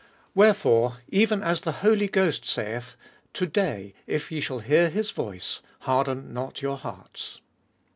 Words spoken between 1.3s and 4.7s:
as the Holy Ghost saith, To day, if ye shall